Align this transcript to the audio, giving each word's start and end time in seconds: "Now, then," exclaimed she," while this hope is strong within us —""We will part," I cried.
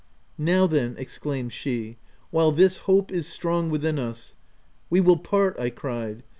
"Now, 0.55 0.65
then," 0.65 0.95
exclaimed 0.97 1.53
she," 1.53 1.97
while 2.31 2.51
this 2.51 2.77
hope 2.89 3.11
is 3.11 3.27
strong 3.27 3.69
within 3.69 3.99
us 3.99 4.33
—""We 4.89 4.99
will 4.99 5.17
part," 5.17 5.59
I 5.59 5.69
cried. 5.69 6.23